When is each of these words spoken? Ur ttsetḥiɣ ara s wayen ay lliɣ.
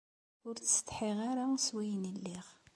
Ur 0.47 0.55
ttsetḥiɣ 0.57 1.17
ara 1.29 1.45
s 1.65 1.67
wayen 1.73 2.03
ay 2.09 2.13
lliɣ. 2.17 2.47